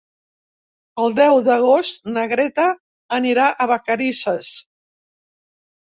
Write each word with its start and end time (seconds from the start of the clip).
El 1.03 1.13
deu 1.19 1.37
d'agost 1.49 2.03
na 2.17 2.25
Greta 2.33 2.67
anirà 3.21 3.53
a 3.67 3.71
Vacarisses. 3.77 4.53